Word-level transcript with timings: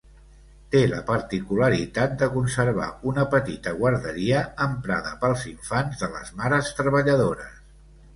Té 0.75 0.79
la 0.91 0.99
particularitat 1.07 2.15
de 2.21 2.29
conservar 2.37 2.87
una 3.11 3.25
petita 3.33 3.73
guarderia 3.81 4.39
emprada 4.65 5.13
pels 5.25 5.45
infants 5.53 6.01
de 6.05 6.11
les 6.15 6.33
mares 6.41 6.73
treballadores. 6.81 7.61